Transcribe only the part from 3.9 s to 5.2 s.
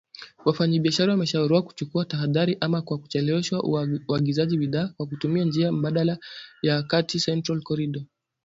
uagizaji bidhaa au